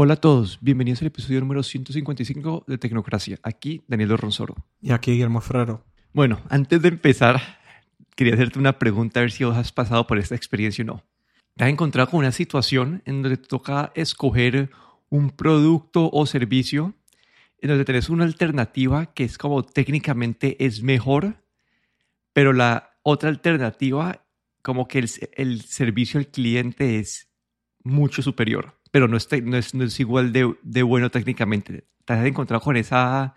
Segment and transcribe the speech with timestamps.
[0.00, 3.40] Hola a todos, bienvenidos al episodio número 155 de Tecnocracia.
[3.42, 4.54] Aquí Daniel Ronsoro.
[4.80, 5.84] Y aquí Guillermo Ferrero.
[6.12, 7.40] Bueno, antes de empezar,
[8.14, 11.04] quería hacerte una pregunta a ver si vos has pasado por esta experiencia o no.
[11.56, 14.70] ¿Te has encontrado con una situación en donde te toca escoger
[15.08, 16.94] un producto o servicio
[17.60, 21.42] en donde tenés una alternativa que es como técnicamente es mejor,
[22.32, 24.24] pero la otra alternativa
[24.62, 27.32] como que el, el servicio al cliente es
[27.82, 28.77] mucho superior?
[28.90, 31.86] Pero no es, no es, no es igual de, de, bueno técnicamente.
[32.04, 33.34] ¿Te has encontrado con esa,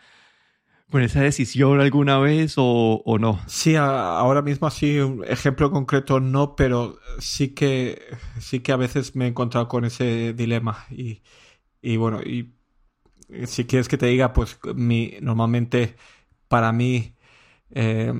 [0.89, 3.39] con esa decisión alguna vez o, o no?
[3.47, 8.01] Sí, ahora mismo así, un ejemplo concreto no, pero sí que,
[8.39, 10.85] sí que a veces me he encontrado con ese dilema.
[10.89, 11.21] Y,
[11.81, 12.53] y bueno, y
[13.45, 15.95] si quieres que te diga, pues mi, normalmente
[16.47, 17.15] para mí
[17.71, 18.13] eh,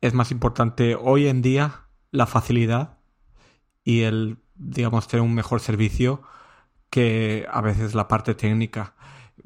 [0.00, 2.98] es más importante hoy en día la facilidad
[3.84, 6.22] y el, digamos, tener un mejor servicio
[6.90, 8.94] que a veces la parte técnica.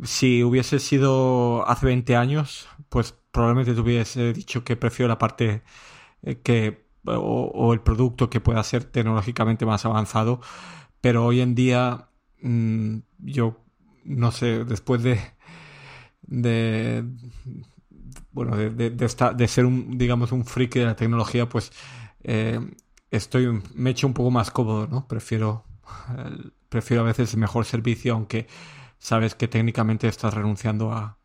[0.02, 5.62] Si hubiese sido hace 20 años, pues probablemente te hubiese dicho que prefiero la parte
[6.22, 10.40] eh, que o, el producto que pueda ser tecnológicamente más avanzado,
[11.00, 12.08] pero hoy en día
[12.42, 13.60] mmm, yo
[14.04, 15.20] no sé, después de
[18.32, 21.72] bueno, de, de, de, de, ser un, digamos, un friki de la tecnología, pues
[22.22, 22.60] eh,
[23.10, 25.06] estoy, me he hecho un poco más cómodo, ¿no?
[25.06, 25.64] Prefiero
[26.68, 28.46] prefiero a veces mejor servicio, aunque
[28.98, 31.18] sabes que técnicamente estás renunciando a,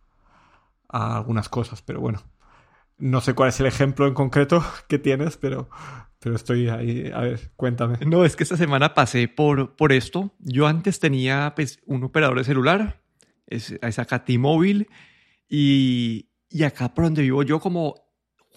[0.89, 2.23] a algunas cosas, pero bueno.
[2.99, 5.69] No sé cuál es el ejemplo en concreto que tienes, pero,
[6.19, 7.11] pero estoy ahí.
[7.13, 7.97] A ver, cuéntame.
[8.05, 10.33] No, es que esta semana pasé por, por esto.
[10.39, 13.01] Yo antes tenía pues, un operador de celular,
[13.45, 14.87] es, es acá T-Mobile,
[15.47, 17.95] y, y acá por donde vivo yo, como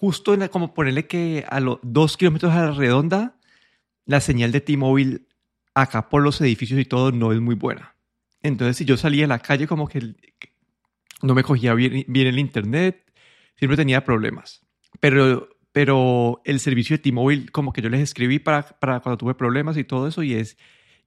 [0.01, 3.37] justo en la, como ponerle que a los dos kilómetros a la redonda,
[4.05, 5.27] la señal de T-Mobile
[5.73, 7.95] acá por los edificios y todo no es muy buena.
[8.41, 10.15] Entonces, si yo salía a la calle, como que
[11.21, 13.11] no me cogía bien, bien el internet,
[13.55, 14.65] siempre tenía problemas.
[14.99, 19.35] Pero, pero el servicio de T-Mobile, como que yo les escribí para, para cuando tuve
[19.35, 20.57] problemas y todo eso, y es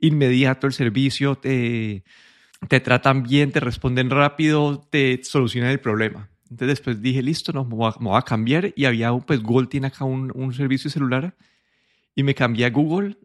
[0.01, 2.05] inmediato el servicio, te,
[2.69, 6.31] te tratan bien, te responden rápido, te solucionan el problema.
[6.45, 8.73] Entonces después dije, listo, no, me voy a, cambiar.
[8.77, 11.35] Y había, pues Google tiene acá un, un servicio celular.
[12.15, 13.17] Y me cambié a Google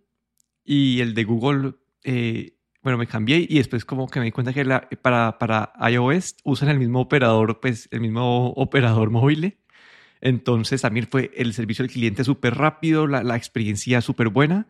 [0.72, 2.54] y el de Google, eh,
[2.84, 6.36] bueno, me cambié y después como que me di cuenta que la, para, para iOS
[6.44, 9.58] usan el mismo operador, pues el mismo operador móvil.
[10.22, 14.68] Entonces también fue el servicio al cliente súper rápido, la, la experiencia súper buena.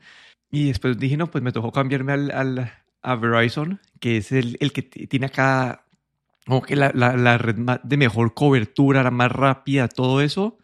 [0.49, 2.71] Y después dije, no, pues me tocó cambiarme al, al
[3.01, 5.85] a Verizon, que es el, el, que tiene acá
[6.45, 10.59] como que la, la, la red de mejor cobertura, la más rápida, todo eso.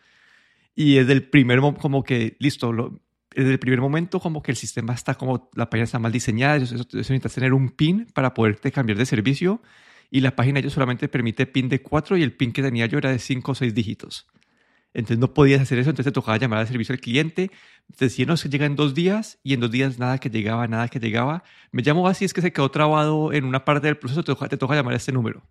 [0.76, 3.02] Y desde el primer como que, listo, lo,
[3.36, 6.58] desde el primer momento como que el sistema está como, la página está mal diseñada,
[6.58, 9.62] eso, eso, necesitas tener un PIN para poderte cambiar de servicio
[10.10, 12.98] y la página yo solamente permite PIN de 4 y el PIN que tenía yo
[12.98, 14.28] era de 5 o 6 dígitos.
[14.94, 17.52] Entonces no podías hacer eso, entonces te tocaba llamar al servicio al cliente,
[17.98, 20.30] te decían, no, es que llega en dos días y en dos días nada que
[20.30, 21.44] llegaba, nada que llegaba.
[21.72, 24.48] Me llamo así, es que se quedó trabado en una parte del proceso, te toca,
[24.48, 25.44] te toca llamar a este número.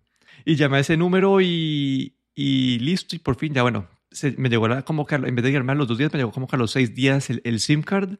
[0.45, 4.49] Y llamé a ese número y, y listo, y por fin ya, bueno, se, me
[4.49, 6.47] llegó la, como que en vez de llegarme a los dos días, me llegó como
[6.47, 8.17] que a los seis días el, el SIM card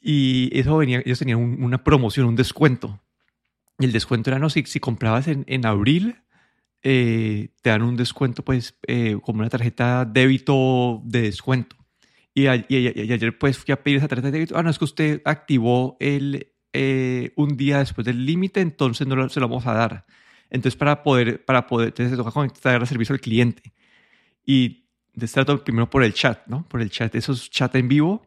[0.00, 3.00] y eso venía, ellos tenían un, una promoción, un descuento.
[3.78, 6.16] Y el descuento era, no, si, si comprabas en, en abril,
[6.82, 11.76] eh, te dan un descuento, pues, eh, como una tarjeta débito de descuento.
[12.34, 14.56] Y, a, y, y, ayer, pues, fui a pedir esa tarjeta de débito.
[14.56, 19.16] Ah, no, es que usted activó el, eh, un día después del límite, entonces no
[19.16, 20.06] lo, se lo vamos a dar.
[20.50, 23.72] Entonces, para poder, para poder, entonces se toca conectar el servicio al cliente.
[24.44, 24.87] Y
[25.18, 26.66] de trato primero por el chat, ¿no?
[26.68, 28.22] Por el chat, esos chat en vivo.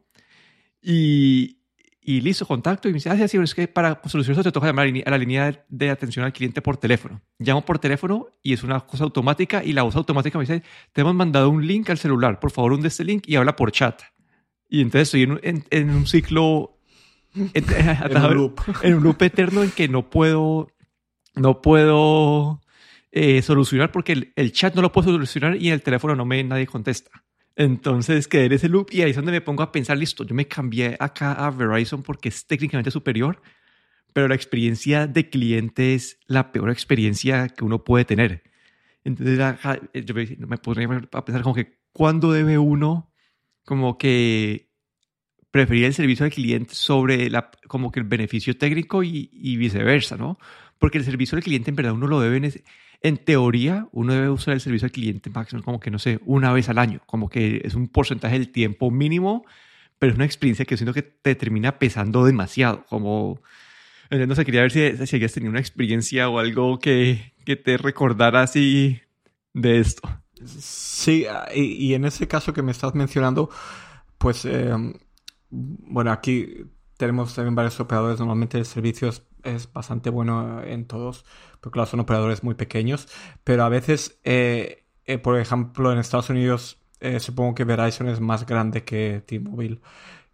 [0.81, 1.57] Y,
[2.01, 2.89] y listo, contacto.
[2.89, 5.09] Y me dice, ah, sí, sí, es que para solucionar eso te toca llamar a
[5.09, 7.21] la línea de atención al cliente por teléfono.
[7.39, 11.01] Llamo por teléfono y es una cosa automática y la voz automática me dice, te
[11.01, 14.01] hemos mandado un link al celular, por favor, hunde este link y habla por chat.
[14.67, 16.79] Y entonces estoy en, en, en un ciclo,
[17.35, 18.61] en, en, un loop.
[18.81, 20.69] en un loop eterno en que no puedo,
[21.35, 22.60] no puedo
[23.11, 26.25] eh, solucionar porque el, el, chat no lo puedo solucionar y en el teléfono no
[26.25, 27.11] me nadie contesta.
[27.55, 30.33] Entonces quedé en ese loop y ahí es donde me pongo a pensar, listo, yo
[30.33, 33.41] me cambié acá a Verizon porque es técnicamente superior,
[34.13, 38.43] pero la experiencia de cliente es la peor experiencia que uno puede tener.
[39.03, 39.37] Entonces
[40.05, 43.11] yo me podría a pensar como que cuándo debe uno
[43.65, 44.69] como que
[45.51, 50.15] preferir el servicio al cliente sobre la, como que el beneficio técnico y, y viceversa,
[50.15, 50.39] ¿no?
[50.79, 52.45] Porque el servicio al cliente en verdad uno lo debe en
[53.01, 56.69] teoría, uno debe usar el servicio al cliente máximo como que, no sé, una vez
[56.69, 59.45] al año, como que es un porcentaje del tiempo mínimo,
[59.99, 63.41] pero es una experiencia que siento que te termina pesando demasiado, como
[64.11, 67.77] no sé, quería ver si, si habías tenido una experiencia o algo que, que te
[67.77, 68.99] recordara así
[69.53, 70.01] de esto.
[70.45, 73.49] Sí, y, en ese caso que me estás mencionando,
[74.17, 74.73] pues, eh,
[75.49, 76.65] bueno, aquí
[76.97, 78.19] tenemos también varios operadores.
[78.19, 79.11] Normalmente el servicio
[79.43, 81.25] es, bastante bueno en todos,
[81.59, 83.07] porque claro, son operadores muy pequeños,
[83.43, 86.77] pero a veces, eh, eh, por ejemplo, en Estados Unidos,
[87.19, 89.81] supongo que Verizon es más grande que T-Mobile.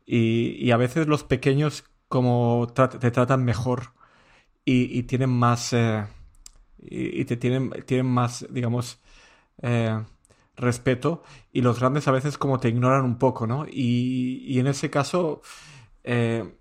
[0.06, 3.94] Y, a veces los pequeños como te tratan mejor
[4.66, 5.74] y, tienen más...
[6.82, 9.00] y, te tienen, tienen más, digamos,
[9.62, 10.04] eh,
[10.56, 13.66] respeto y los grandes a veces como te ignoran un poco, ¿no?
[13.70, 15.42] Y, en ese caso,
[16.04, 16.56] eh,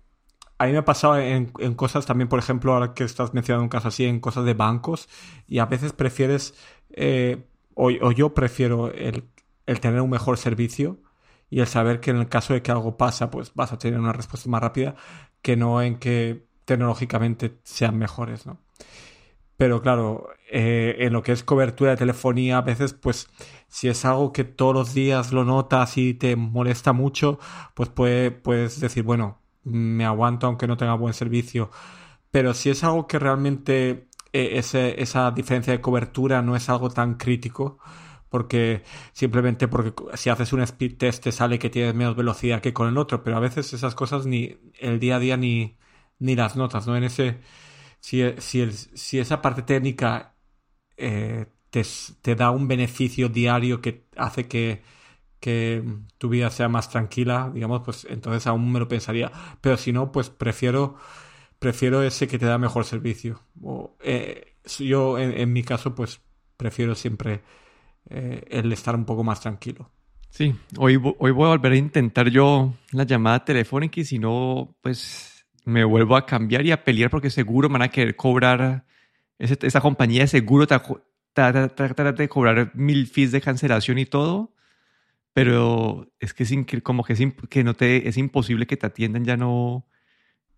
[0.57, 1.45] a mí me ha pasado en,
[1.75, 5.07] cosas también, por ejemplo, ahora que estás mencionando un caso así, en cosas de bancos
[5.47, 6.55] y a veces prefieres,
[6.91, 7.45] eh,
[7.75, 9.25] o, yo prefiero el,
[9.65, 10.99] el tener un mejor servicio
[11.49, 13.99] y el saber que en el caso de que algo pasa, pues vas a tener
[13.99, 14.95] una respuesta más rápida
[15.41, 18.59] que no en que tecnológicamente sean mejores, ¿no?
[19.57, 23.27] Pero claro, eh, en lo que es cobertura de telefonía, a veces, pues,
[23.67, 27.39] si es algo que todos los días lo notas y te molesta mucho,
[27.73, 31.69] pues puedes decir, bueno, me aguanto aunque no tenga buen servicio.
[32.31, 34.61] Pero si es algo que realmente eh,
[34.97, 37.79] esa diferencia de cobertura no es algo tan crítico,
[38.29, 38.83] porque
[39.13, 42.87] simplemente porque si haces un speed test te sale que tienes menos velocidad que con
[42.89, 45.77] el otro, pero a veces esas cosas ni el día a día ni,
[46.19, 46.95] ni las notas, ¿no?
[46.97, 47.39] En ese
[47.99, 48.23] si,
[48.95, 50.35] si, esa parte técnica
[50.97, 54.83] eh, te, da un beneficio diario que hace que,
[55.39, 59.31] tu vida sea más tranquila, digamos, pues entonces aún me lo pensaría.
[59.61, 60.95] Pero si no, pues prefiero,
[61.59, 63.41] prefiero ese que te da mejor servicio.
[64.01, 66.19] Eh, yo, en, mi caso, pues
[66.57, 67.41] prefiero siempre
[68.09, 69.89] eh, el estar un poco más tranquilo.
[70.29, 75.45] Sí, hoy, voy a volver a intentar yo la llamada telefónica y si no, pues
[75.65, 78.85] me vuelvo a cambiar y a pelear porque seguro me van a querer cobrar,
[79.39, 84.53] esa compañía seguro trata de cobrar mil fees de cancelación y todo,
[85.37, 86.51] pero es que es
[86.81, 89.85] como que, es, que no te, es imposible que te atiendan, ya no...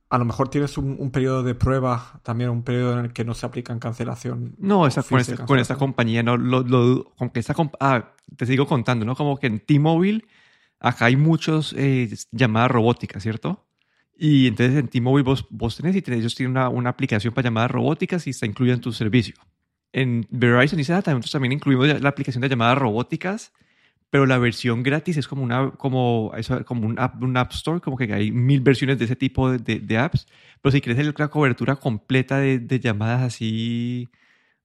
[0.10, 3.34] A lo mejor tienes un, periodo de prueba, también un periodo en el que no
[3.34, 4.56] se aplican cancelación.
[4.58, 8.46] No, esa, con, esta, con, esta, compañía no lo, lo con que esta ah, te
[8.46, 9.18] sigo contando, ¿no?
[9.18, 10.24] Como que en T-Mobile
[10.80, 13.68] acá hay muchos eh, llamadas robóticas, ¿cierto?
[14.18, 17.48] Y entonces en T-Mobile vos, vos tenés y tenés, ellos tienen una, una, aplicación para
[17.48, 19.36] llamadas robóticas y está incluida en tu servicio.
[19.92, 23.52] En Verizon y nosotros también incluimos la aplicación de llamadas robóticas,
[24.09, 27.79] pero la versión gratis es como, una, como, eso, como un, app, un App Store,
[27.79, 30.27] como que hay mil versiones de ese tipo de, de, apps.
[30.61, 34.09] Pero si quieres la cobertura completa de, de llamadas así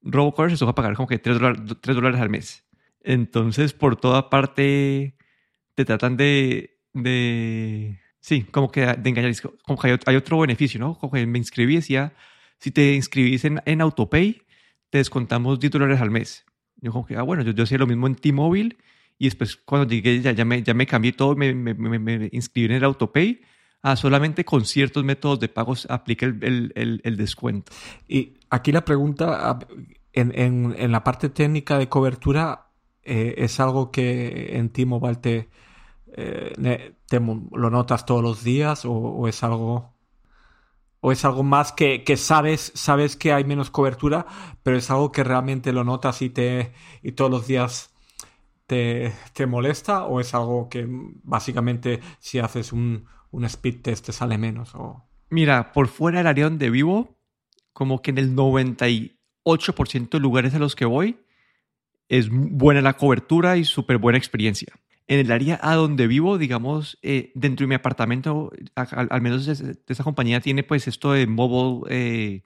[0.03, 2.65] robocalls, eso va a pagar como que 3 dólares, 3 dólares al mes.
[3.03, 5.17] Entonces, por toda parte,
[5.75, 9.35] te tratan de, de Sí, como que de engañar,
[9.67, 10.99] como que hay, otro beneficio, ¿no?
[10.99, 12.15] Como que me inscribí, decía,
[12.59, 14.41] si te inscribís en, en AutoPay,
[14.89, 16.47] te descontamos 10 dólares al mes.
[16.77, 18.79] Yo como que, ah, bueno, yo, yo hacía lo mismo en T-Mobile
[19.19, 22.67] y después cuando llegué ya, ya, me, ya me cambié todo, me, me, me, inscribí
[22.67, 23.41] en el AutoPay.
[23.83, 27.71] Ah, solamente con ciertos métodos de pagos aplica el, el, el, descuento.
[28.09, 29.59] Y aquí la pregunta,
[30.15, 32.69] en, en, en la parte técnica de cobertura,
[33.03, 35.49] eh, ¿es algo que en T-Mobile te
[36.17, 36.95] eh,
[37.53, 39.95] ¿Lo notas todos los días o, es algo
[41.01, 44.27] o es algo más que, sabes sabes que hay menos cobertura,
[44.63, 47.94] pero es algo que realmente lo notas y te y todos los días
[48.67, 49.13] te,
[49.47, 54.75] molesta o es algo que básicamente si haces un, un speed test te sale menos
[54.75, 57.19] o Mira, por fuera del área donde vivo,
[57.73, 61.19] como que en el 98% de lugares a los que voy
[62.09, 64.75] es buena la cobertura y súper buena experiencia
[65.07, 69.77] en el área a donde vivo, digamos, eh, dentro de mi apartamento, al, menos de,
[69.87, 72.43] esa compañía tiene pues esto de mobile, eh,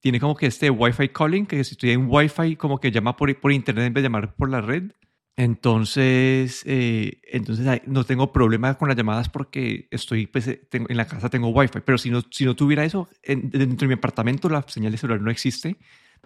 [0.00, 3.34] tiene como que este Wi-Fi calling, que si estoy en Wi-Fi como que llama por,
[3.40, 4.92] por internet en vez de llamar por la red.
[5.36, 11.30] Entonces, eh, entonces no tengo problema con las llamadas porque estoy, pues, en la casa
[11.30, 11.80] tengo Wi-Fi.
[11.84, 15.22] Pero si no, si no tuviera eso, dentro de mi apartamento la señal de celular
[15.22, 15.76] no existe,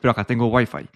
[0.00, 0.88] pero acá tengo Wi-Fi.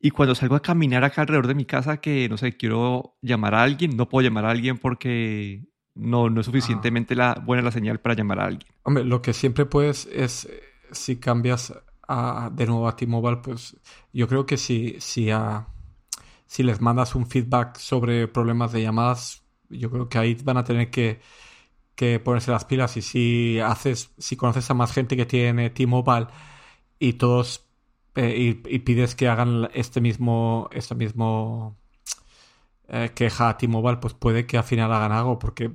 [0.00, 3.54] Y cuando salgo a caminar acá alrededor de mi casa, que no sé, quiero llamar
[3.54, 5.64] a alguien, no puedo llamar a alguien porque
[5.94, 8.72] no, no es suficientemente la, buena la señal para llamar a alguien.
[8.82, 10.48] Hombre, lo que siempre puedes es,
[10.90, 11.72] si cambias
[12.08, 13.76] a, de nuevo a T-Mobile, pues
[14.12, 15.68] yo creo que si, si, a,
[16.52, 20.64] si les mandas un feedback sobre problemas de llamadas, yo creo que ahí van a
[20.64, 21.22] tener que,
[22.22, 22.94] ponerse las pilas.
[22.98, 26.26] Y si haces, si conoces a más gente que tiene T-Mobile
[26.98, 27.66] y todos
[28.16, 31.78] eh, y, pides que hagan este mismo, este mismo
[32.88, 35.72] eh, queja a T-Mobile, pues puede que al final hagan algo, porque,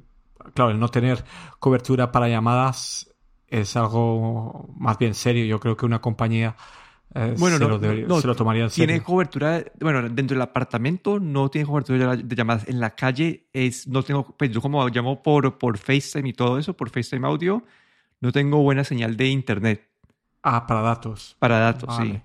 [0.54, 1.26] claro, el no tener
[1.58, 3.12] cobertura para llamadas
[3.48, 5.44] es algo más bien serio.
[5.46, 6.56] Yo creo que una compañía
[7.16, 8.88] eh, se, lo se, lo tomaría en serio.
[8.88, 12.68] Tiene cobertura, bueno, dentro del apartamento no tiene cobertura de llamadas.
[12.68, 16.58] En la calle es, no tengo, pues yo como llamo por, por FaceTime y todo
[16.58, 17.64] eso, por FaceTime audio,
[18.20, 19.88] no tengo buena señal de internet.
[20.44, 21.36] Ah, para datos.
[21.40, 22.20] Para datos, sí.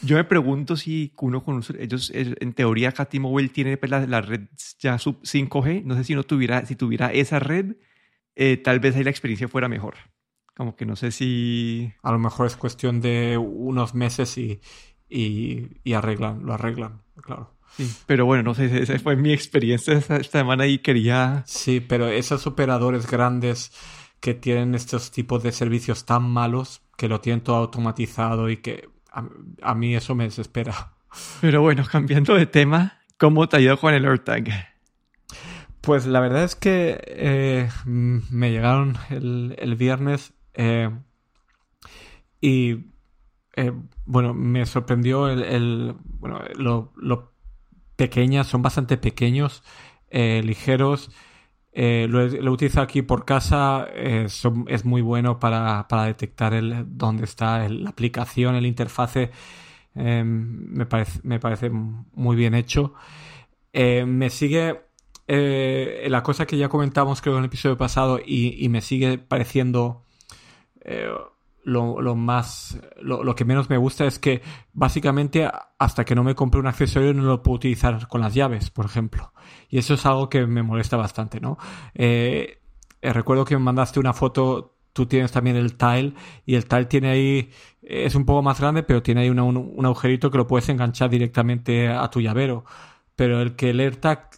[0.00, 4.42] Yo me pregunto si uno con ellos, en teoría, acá T-Mobile tiene pues, la, red
[4.78, 5.82] ya sub 5G.
[5.84, 7.74] No sé si no tuviera, si tuviera esa red,
[8.36, 9.96] eh, tal vez ahí la experiencia fuera mejor.
[10.58, 11.92] Como que no sé si...
[12.02, 14.60] A lo mejor es cuestión de unos meses y,
[15.08, 17.54] y, arreglan, lo arreglan, claro.
[17.76, 21.44] Sí, pero bueno, no sé, esa fue mi experiencia esta, semana y quería...
[21.46, 23.70] Sí, pero esos operadores grandes
[24.18, 28.88] que tienen estos tipos de servicios tan malos, que lo tienen todo automatizado y que
[29.62, 30.94] a, mí eso me desespera.
[31.40, 34.48] Pero bueno, cambiando de tema, ¿cómo te ha ido con el AirTag?
[35.82, 40.90] Pues la verdad es que eh, me llegaron el, el viernes eh,
[42.40, 42.72] y
[43.56, 43.72] eh,
[44.04, 47.32] bueno, me sorprendió el, bueno, lo,
[47.96, 49.62] pequeñas, son bastante pequeños,
[50.10, 51.10] eh, ligeros.
[51.72, 57.90] lo, he, utilizado aquí por casa, es muy bueno para, detectar el, dónde está la
[57.90, 59.30] aplicación, el interfase.
[59.94, 62.94] me, parece, me parece muy bien hecho.
[63.74, 64.80] me sigue
[65.28, 70.04] la cosa que ya comentamos creo en el episodio pasado y, y me sigue pareciendo
[70.80, 71.08] eh,
[71.64, 74.42] lo, más lo, que menos me gusta es que
[74.72, 78.70] básicamente hasta que no me compre un accesorio no lo puedo utilizar con las llaves,
[78.70, 79.32] por ejemplo.
[79.68, 81.58] Y eso es algo que me molesta bastante, ¿no?
[81.94, 82.60] Eh,
[83.02, 86.14] eh, recuerdo que me mandaste una foto, tú tienes también el tile
[86.46, 87.50] y el tile tiene ahí,
[87.82, 91.88] es un poco más grande, pero tiene ahí un, agujerito que lo puedes enganchar directamente
[91.88, 92.64] a tu llavero.
[93.14, 94.30] Pero el que el AirTag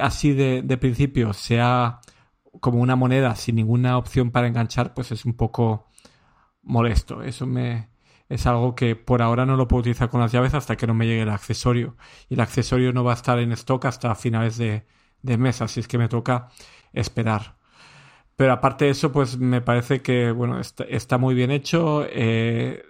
[0.00, 2.00] así de, de principio sea
[2.60, 5.88] como una moneda sin ninguna opción para enganchar, pues es un poco
[6.62, 7.22] molesto.
[7.22, 7.90] Eso me
[8.28, 10.94] es algo que por ahora no lo puedo utilizar con las llaves hasta que no
[10.94, 11.96] me llegue el accesorio.
[12.28, 14.86] Y el accesorio no va a estar en stock hasta finales de,
[15.22, 16.48] de mes, así es que me toca
[16.92, 17.58] esperar.
[18.36, 22.06] Pero aparte de eso, pues me parece que bueno, está, muy bien hecho.
[22.10, 22.82] Eh,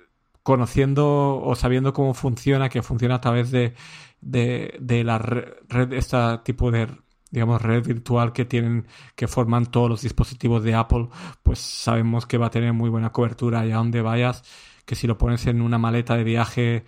[0.42, 3.74] conociendo o sabiendo cómo funciona, que funciona a través de,
[4.20, 6.88] de, de la red, este tipo de
[7.34, 8.86] digamos, red virtual que tienen,
[9.16, 11.08] que forman todos los dispositivos de Apple,
[11.42, 14.44] pues sabemos que va a tener muy buena cobertura allá donde vayas,
[14.86, 16.84] que si lo pones en una maleta de viaje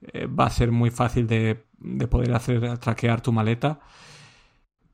[0.00, 1.62] eh, va a ser muy fácil de,
[2.08, 3.80] poder hacer, traquear tu maleta.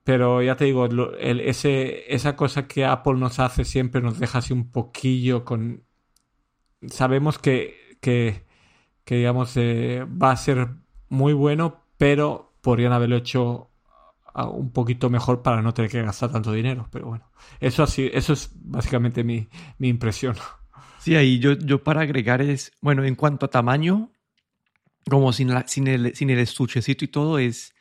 [0.02, 4.38] Pero ya te digo, el, ese, esa cosa que Apple nos hace siempre nos deja
[4.38, 5.84] así un poquillo con...
[6.88, 8.44] Sabemos que, que,
[9.06, 10.68] digamos, eh, va a ser
[11.08, 13.70] muy bueno, pero podrían haberlo hecho
[14.44, 16.88] un poquito mejor para no tener que gastar tanto dinero.
[16.92, 19.48] Pero bueno, eso, así, eso es básicamente mi,
[19.80, 20.36] impresión.
[20.98, 24.10] Sí, ahí yo, yo para agregar es, bueno, en cuanto a tamaño,
[25.08, 27.74] como sin, la, sin, el, sin el estuchecito y todo, es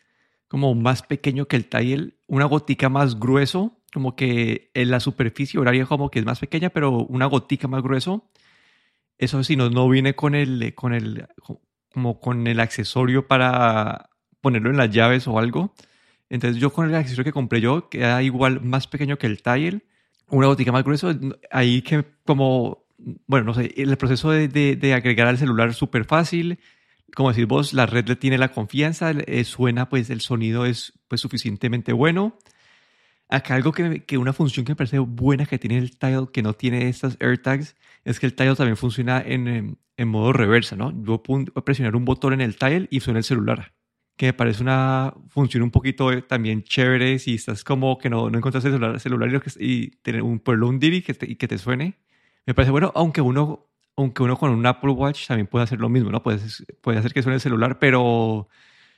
[0.48, 5.60] como más pequeño que el tile, una gotica más grueso, como que en la superficie
[5.60, 8.30] horaria como que es más pequeña, pero una gotica más grueso.
[9.18, 11.28] Eso sí, no, no viene con el, con el,
[11.94, 14.10] como con el accesorio para
[14.42, 15.74] ponerlo en las llaves o algo.
[16.30, 19.42] Entonces yo con el accesorio que compré yo, que era igual más pequeño que el
[19.42, 19.82] tile,
[20.30, 21.14] una botica más grueso,
[21.52, 22.86] ahí que como,
[23.28, 26.60] bueno, no sé, el proceso de, de, agregar al celular es súper fácil.
[27.16, 30.94] Como decís vos, la red le tiene la confianza, eh, suena, pues el sonido es
[31.08, 32.38] pues suficientemente bueno.
[33.30, 36.44] Acá algo que, que, una función que me parece buena que tiene el Tile, que
[36.44, 40.92] no tiene estas AirTags, es que el Tile también funciona en, en modo reversa, ¿no?
[41.04, 43.74] Yo puedo presionar un botón en el Tile y suena el celular
[44.18, 48.30] que me parece una función un poquito eh, también chévere si estás como que no,
[48.30, 51.48] no encuentras el celular, celular y, tener un, ponerlo un Diri que te, y que
[51.48, 51.96] te suene.
[52.46, 53.68] Me parece bueno, aunque uno,
[53.98, 56.24] aunque uno con un Apple Watch también puede hacer lo mismo, ¿no?
[56.24, 56.40] Puede,
[56.82, 58.48] puede hacer que suene el celular, pero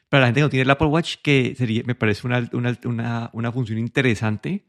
[0.10, 2.78] para la gente que no tiene el Apple Watch, que sería, me parece una, una,
[2.86, 4.66] una, una función interesante.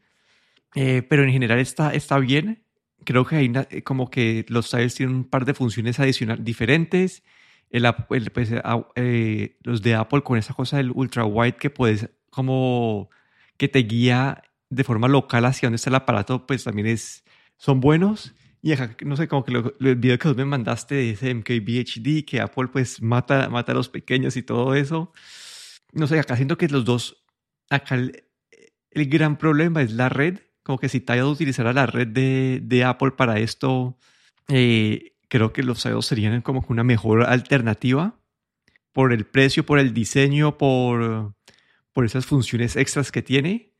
[0.75, 2.63] Eh, pero en general está, está bien.
[3.05, 7.23] Creo que hay eh, como que los tiles tienen un par de funciones adicionales diferentes
[7.69, 8.51] el, pues,
[8.95, 13.09] eh, los de Apple con esa cosa del ultra wide que puedes como
[13.57, 17.23] que te guía de forma local hacia dónde está el aparato, pues también es,
[17.57, 18.33] son buenos.
[18.61, 22.25] Y acá, no sé, como que el video que vos me mandaste de ese MKBHD,
[22.25, 25.11] que Apple pues mata, mata a los pequeños y todo eso.
[25.93, 27.23] No sé, acá siento que los dos,
[27.69, 28.23] acá el,
[28.91, 30.39] gran problema es la red.
[30.63, 33.97] Como que si Tidal utilizara la red de, de Apple para esto,
[34.49, 38.19] eh, creo que los iOS serían como una mejor alternativa
[38.91, 41.33] por el precio, por el diseño, por,
[41.93, 43.71] por esas funciones extras que tiene.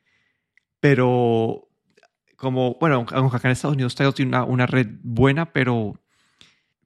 [0.80, 1.68] Pero
[2.38, 6.00] como, bueno, aunque acá en Estados Unidos Tidal tiene una, una red buena, pero,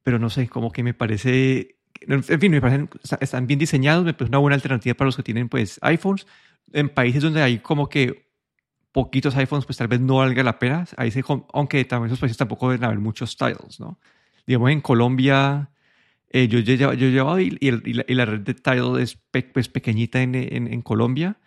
[0.01, 2.89] pero no sé, como que me parece, en fin, me parecen,
[3.19, 6.25] están bien diseñados, me parece una buena alternativa para los que tienen pues iPhones.
[6.71, 8.31] En países donde hay como que
[8.93, 10.85] poquitos iPhones, pues tal vez no valga la pena.
[10.97, 13.99] Ahí se, aunque también esos países tampoco deben haber muchos styles, ¿no?
[14.45, 15.71] Digamos, en Colombia,
[16.29, 19.17] eh, yo, yo, yo, llevado y, y, la, y, la, red de Tidal es
[19.53, 21.37] pues, pequeñita en, en, en Colombia.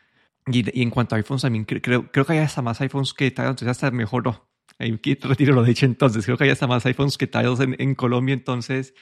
[0.47, 3.31] Y, y, en cuanto a iPhones, también creo, creo que hay hasta más iPhones que
[3.31, 4.49] Tidal, entonces hasta mejor no.
[4.79, 6.25] Ahí retiro lo dicho entonces.
[6.25, 8.95] Creo que hay hasta más iPhones que Tidal en, en Colombia, entonces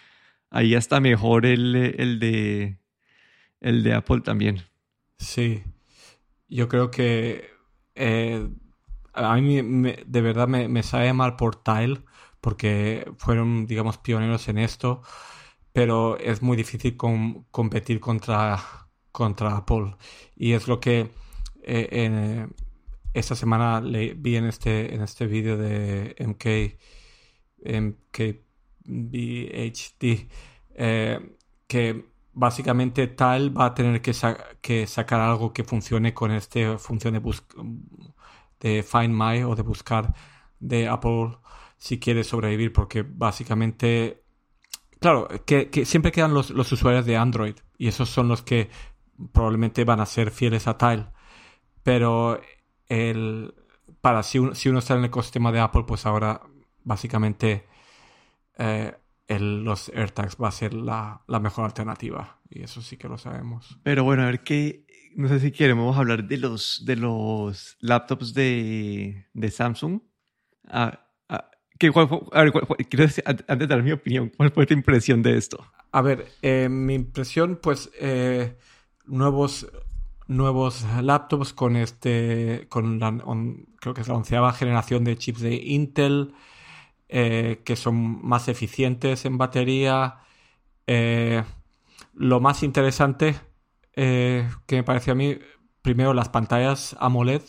[0.50, 2.78] ahí está mejor el, el, de,
[3.60, 4.62] el de Apple también.
[5.18, 5.62] Sí,
[6.48, 7.50] yo creo que
[7.94, 8.48] eh,
[9.12, 12.00] a mí me, de verdad me, me, sabe mal por Tile
[12.44, 15.00] porque fueron, digamos, pioneros en esto,
[15.72, 18.62] pero es muy difícil com competir contra,
[19.12, 19.96] contra Apple.
[20.36, 21.10] Y es lo que
[21.62, 22.54] eh, en,
[23.14, 26.44] esta semana vi en este, en este vídeo de MK,
[28.84, 30.28] MKBHD,
[30.74, 31.36] eh,
[31.66, 37.22] que básicamente tal va a tener que, sacar algo que funcione con esta función de,
[38.60, 40.14] de Find My o de buscar
[40.60, 41.38] de Apple
[41.76, 44.22] si quiere sobrevivir, porque básicamente,
[45.00, 48.70] claro, que, que siempre quedan los, los, usuarios de Android y esos son los que
[49.32, 51.06] probablemente van a ser fieles a Tile.
[51.82, 52.40] Pero
[52.88, 53.54] el,
[54.00, 56.40] para si, un, si uno está en el ecosistema de Apple, pues ahora
[56.82, 57.66] básicamente
[58.58, 58.94] eh,
[59.26, 62.40] el, los AirTags va a ser la, la, mejor alternativa.
[62.50, 63.78] Y eso sí que lo sabemos.
[63.82, 64.86] Pero bueno, a ver qué.
[65.16, 70.00] No sé si queremos hablar de los, de los laptops de, de Samsung.
[70.68, 71.03] Ah,
[71.74, 74.66] ah, ¿qué, cuál, a ver, cuál, quiero decir, antes de dar mi opinión, ¿cuál fue
[74.66, 75.64] tu impresión de esto?
[75.92, 78.56] A ver, eh, mi impresión, pues, eh,
[79.06, 79.70] nuevos,
[80.26, 85.40] nuevos laptops con este, con la, on, creo que es la onceava generación de chips
[85.40, 86.34] de Intel
[87.08, 90.20] eh, que son más eficientes en batería.
[92.14, 93.34] Lo más interesante
[93.94, 95.38] que me parece a mí,
[95.82, 97.42] primero las pantallas AMOLED,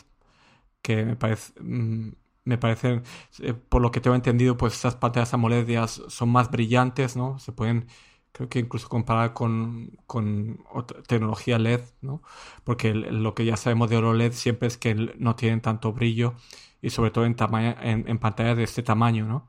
[0.81, 2.11] que me, parece, mm,
[2.45, 3.03] me parecen,
[3.39, 7.39] eh, por lo que tengo entendido, pues estas pantallas AMOLED son más brillantes, ¿no?
[7.39, 7.87] Se pueden
[8.35, 10.59] creo que incluso comparar con, con
[11.07, 12.21] tecnología LED, ¿no?
[12.65, 16.35] Porque lo que ya sabemos de OLED siempre es que no tienen tanto brillo
[16.81, 17.35] y sobre todo en,
[17.81, 19.47] en, en pantallas de este tamaño, ¿no?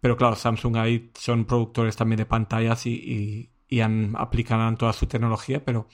[0.00, 4.14] Pero claro, Samsung ahí son productores también de pantallas y, y, han,
[4.78, 5.88] toda su tecnología, pero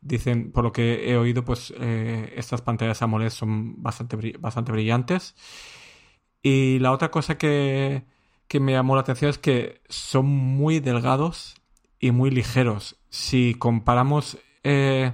[0.00, 5.34] dicen, por lo que he oído, pues eh, estas pantallas AMOLED son bastante, bastante brillantes.
[6.42, 8.04] Y la otra cosa que,
[8.48, 11.60] que me llamó la atención es que son muy delgados
[11.98, 12.96] y muy ligeros.
[13.10, 15.12] Si comparamos eh,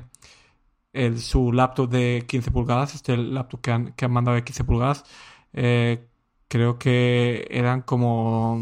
[0.92, 4.64] el, su laptop de 15 pulgadas, este laptop que han, que han mandado de 15
[4.64, 5.04] pulgadas,
[5.52, 6.08] eh,
[6.48, 8.60] creo que eran como,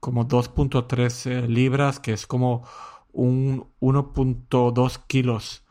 [0.00, 2.64] como 2.3 eh, libras, que es como
[3.12, 5.64] un 1.2 kilos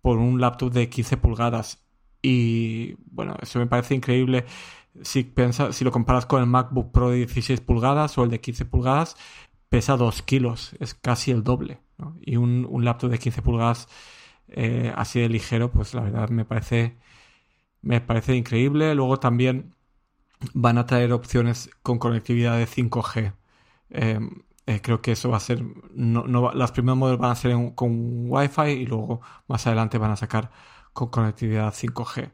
[0.00, 1.82] por un laptop de 15 pulgadas.
[2.22, 4.44] Y bueno, eso me parece increíble.
[5.02, 5.32] Si,
[5.70, 9.16] si lo comparas con el MacBook Pro de 16 pulgadas o el de 15 pulgadas,
[9.68, 11.80] pesa 2 kilos, es casi el doble.
[12.20, 13.88] Y un, un, laptop de 15 pulgadas
[14.48, 16.98] eh, así de ligero, pues la verdad me parece,
[17.82, 18.94] me parece increíble.
[18.94, 19.74] Luego también
[20.54, 23.34] van a traer opciones con conectividad de 5G.
[23.90, 24.20] Eh,
[24.66, 25.62] eh, creo que eso va a ser.
[25.94, 30.12] No, no, las primeras modelos van a ser con Wi-Fi y luego más adelante van
[30.12, 30.50] a sacar
[30.92, 32.32] con conectividad 5G.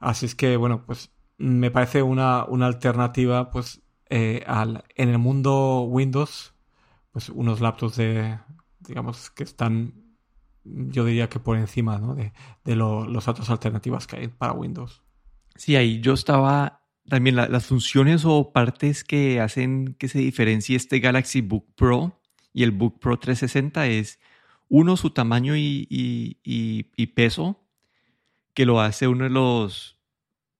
[0.00, 5.18] Así es que, bueno, pues me parece una, una alternativa pues eh, al, en el
[5.18, 6.54] mundo Windows
[7.12, 8.38] pues unos laptops de,
[8.80, 9.94] digamos, que están,
[10.64, 12.14] yo diría que por encima ¿no?
[12.14, 15.02] de, de lo, los otras alternativas que hay para Windows.
[15.54, 20.76] Sí, ahí yo estaba también la, las funciones o partes que hacen que se diferencie
[20.76, 22.20] este Galaxy Book Pro
[22.52, 24.18] y el Book Pro 360 es
[24.68, 27.64] uno, su tamaño y, y, y peso,
[28.52, 29.95] que lo hace uno de los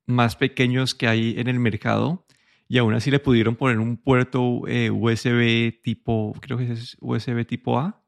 [0.07, 2.27] más pequeños que hay en el mercado
[2.69, 7.47] y aún así le pudieron poner un puerto eh, USB tipo, creo que es USB
[7.47, 8.03] tipo A.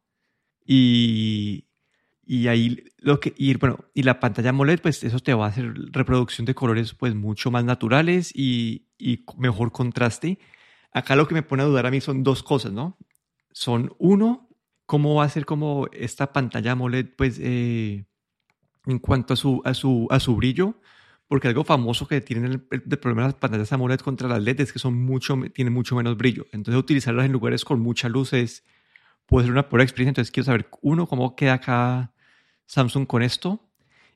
[0.64, 1.66] Y,
[2.24, 5.48] y ahí lo que, y bueno, y la pantalla AMOLED, pues eso te va a
[5.48, 10.38] hacer reproducción de colores pues mucho más naturales y, y mejor contraste.
[10.92, 12.98] Acá lo que me pone a dudar a mí son dos cosas, ¿no?
[13.52, 14.48] Son uno,
[14.86, 18.04] cómo va a ser como esta pantalla AMOLED, pues eh,
[18.86, 20.80] en cuanto a su, a su, a su brillo
[21.28, 24.72] porque algo famoso que tienen el, problema de las pantallas AMOLED contra las LED es
[24.72, 26.46] que son mucho, tienen mucho menos brillo.
[26.52, 28.64] Entonces, utilizarlas en lugares con mucha luz es,
[29.26, 30.12] puede ser una pura experiencia.
[30.12, 32.12] Entonces, quiero saber, uno, cómo queda acá
[32.66, 33.60] Samsung con esto.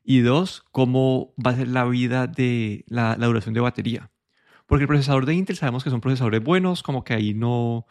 [0.03, 4.11] Y dos, cómo va a ser la vida de la, la duración de batería.
[4.67, 7.87] Porque el procesador de Intel sabemos que son procesadores buenos, como que ahí no,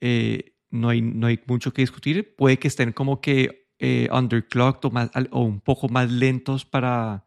[0.00, 2.34] eh, no, hay, no hay mucho que discutir.
[2.36, 7.26] Puede que estén como que eh, underclocked o, más, o un poco más lentos para,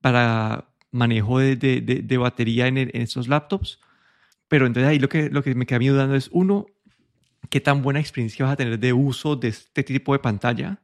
[0.00, 3.80] para manejo de, de, de, batería en, en, estos laptops.
[4.48, 6.66] Pero entonces ahí lo que, lo que me queda dudando es, uno,
[7.48, 10.82] qué tan buena experiencia vas a tener de uso de este tipo de pantalla.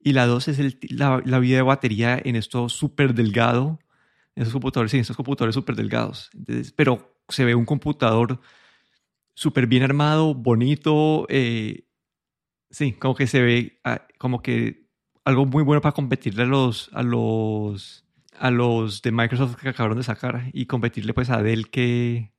[0.00, 3.78] Y la dos es el, la, la, vida de batería en esto súper delgado,
[4.34, 6.30] en esos computadores, sí, esos computadores súper delgados.
[6.34, 8.40] Entonces, pero se ve un computador
[9.34, 11.84] súper bien armado, bonito, eh,
[12.70, 14.88] sí, como que se ve ah, como que
[15.24, 16.46] algo muy bueno para competirle a
[17.02, 18.04] los,
[18.40, 22.32] a los de Microsoft que acabaron de sacar y competirle pues a Dell que,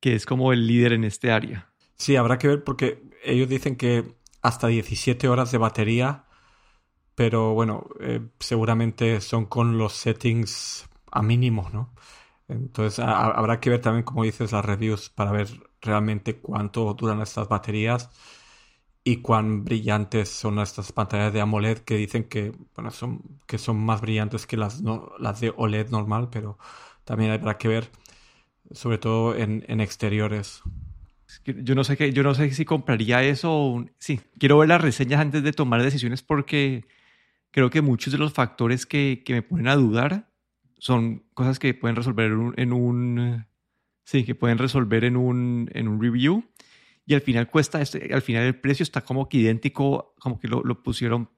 [0.00, 1.72] que es como el líder en este área.
[1.96, 6.24] Sí, habrá que ver porque ellos dicen que hasta 17 horas de batería,
[7.14, 11.94] pero bueno, eh, seguramente son con los settings a mínimo, ¿no?
[12.48, 15.48] Entonces habrá que ver también, como dices, las reviews para ver
[15.80, 18.10] realmente cuánto duran estas baterías
[19.04, 23.78] y cuán brillantes son estas pantallas de AMOLED que dicen que, bueno, son, que son
[23.78, 26.58] más brillantes que las, no, las de OLED normal, pero
[27.04, 27.90] también habrá que ver,
[28.70, 30.62] sobre todo en, en exteriores.
[31.44, 34.82] Yo no sé qué, yo no sé si compraría eso o sí, quiero ver las
[34.82, 36.84] reseñas antes de tomar decisiones porque
[37.50, 40.28] creo que muchos de los factores que, que me ponen a dudar
[40.78, 43.46] son cosas que pueden resolver en un,
[44.04, 46.44] sí, que pueden resolver en un, en un review
[47.04, 50.48] y al final cuesta, este, al final el precio está como que idéntico, como que
[50.48, 51.30] lo, pusieron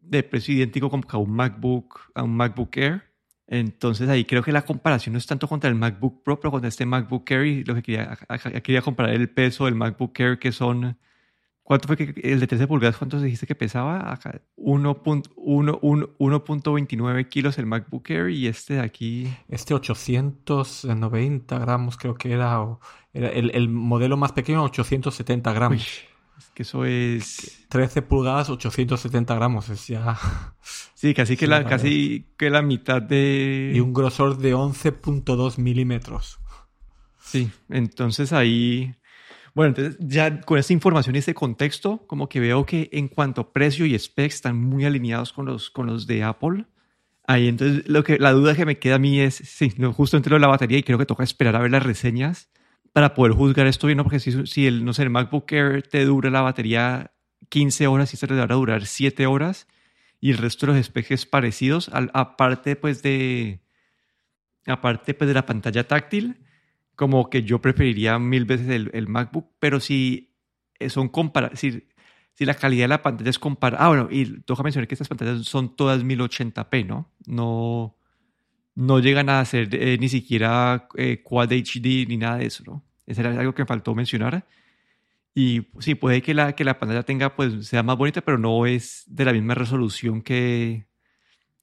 [0.00, 3.02] de precio idéntico como que a un MacBook, a un MacBook Air.
[3.48, 6.68] Entonces ahí creo que la comparación no es tanto contra el MacBook Pro, pero contra
[6.68, 8.18] este MacBook Air y lo que quería,
[8.62, 10.98] quería comparar el peso del MacBook Air que son
[11.66, 12.96] ¿Cuánto fue que el de 13 pulgadas?
[12.96, 14.16] ¿Cuánto dijiste que pesaba?
[14.56, 19.34] 1.29 kilos el MacBook Air y este de aquí.
[19.48, 22.64] Este 890 gramos creo que era.
[23.12, 25.78] era el, el, modelo más pequeño 870 gramos.
[25.78, 25.84] Uy,
[26.38, 27.66] es que eso es.
[27.68, 29.68] 13 pulgadas, 870 gramos.
[29.68, 30.16] Es ya.
[30.94, 33.72] Sí, casi, que, la, casi que la mitad de.
[33.74, 36.38] Y un grosor de 11.2 milímetros.
[37.18, 38.94] Sí, entonces ahí
[39.56, 43.40] bueno, entonces ya con esta información y este contexto, como que veo que en cuanto
[43.40, 46.66] a precio y specs están muy alineados con los, con los de Apple.
[47.26, 50.28] Ahí entonces lo que, la duda que me queda a mí es, sí, justo entre
[50.28, 52.50] lo de la batería y creo que toca esperar a ver las reseñas
[52.92, 54.04] para poder juzgar esto bien, ¿no?
[54.04, 57.12] porque si, si el, no sé, el MacBook Air te dura la batería
[57.48, 59.68] 15 horas y este le va a durar 7 horas
[60.20, 63.62] y el resto de los specs parecidos, aparte pues de
[64.66, 66.45] aparte pues de la pantalla táctil,
[66.96, 70.34] como que yo preferiría mil veces el, MacBook, pero si
[70.88, 71.84] son comparables, si,
[72.32, 75.08] si, la calidad de la pantalla es comparable, ah, bueno, y toca mencionar que estas
[75.08, 77.10] pantallas son todas 1080p, ¿no?
[77.26, 77.96] No,
[78.74, 82.84] no llegan a ser eh, ni siquiera eh, Quad HD ni nada de eso, ¿no?
[83.06, 84.46] Eso era algo que me faltó mencionar.
[85.34, 88.66] Y sí, puede que la, que la pantalla tenga, pues, sea más bonita, pero no
[88.66, 90.86] es de la misma resolución que,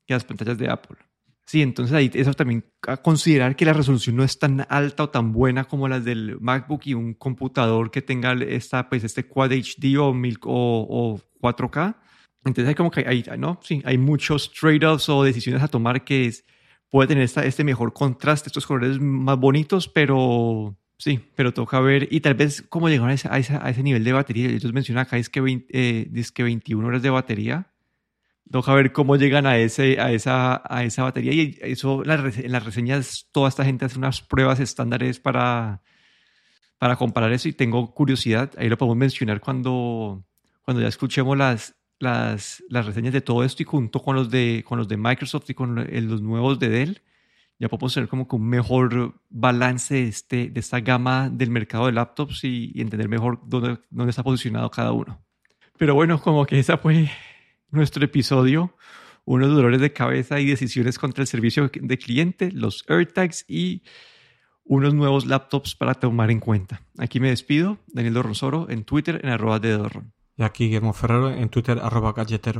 [0.06, 0.98] que las pantallas de Apple.
[1.45, 5.10] Sí, entonces ahí eso también a considerar que la resolución no es tan alta o
[5.10, 9.51] tan buena como las del MacBook y un computador que tenga esta, pues, este Quad
[9.51, 10.13] HD o,
[10.45, 11.95] o, 4K.
[12.45, 13.60] Entonces hay como que hay, ¿no?
[13.62, 16.45] Sí, hay muchos trade-offs o decisiones a tomar que es,
[16.89, 22.08] puede tener esta, este mejor contraste, estos colores más bonitos, pero sí, pero toca ver
[22.10, 24.47] y tal vez cómo llegar a ese, a ese, nivel de batería.
[24.47, 27.72] Ellos mencionan acá es que, 20, eh, es que 21 horas de batería
[28.51, 31.34] Toca ver cómo llegan a, ese, a, esa, a esa batería.
[31.34, 35.82] Y eso, en las reseñas, toda esta gente hace unas pruebas estándares para,
[36.77, 37.47] para comparar eso.
[37.47, 40.23] Y tengo curiosidad, ahí lo podemos mencionar cuando,
[40.63, 44.63] cuando ya escuchemos las, las, las reseñas de todo esto y junto con los de,
[44.67, 47.01] con los de Microsoft y con los nuevos de Dell,
[47.60, 51.86] ya podemos tener como que un mejor balance de, este, de esta gama del mercado
[51.86, 55.23] de laptops y, y entender mejor dónde, dónde está posicionado cada uno.
[55.77, 57.10] Pero bueno, como que esa fue
[57.73, 58.75] nuestro episodio,
[59.25, 63.83] unos dolores de cabeza y decisiones contra el servicio de cliente, los AirTags y
[64.63, 66.83] unos nuevos laptops para tomar en cuenta.
[66.99, 70.13] Aquí me despido, Daniel Dorronsoro en Twitter en arroba de Dorron.
[70.38, 72.51] Y aquí Guillermo Ferrero en Twitter arroba galletero.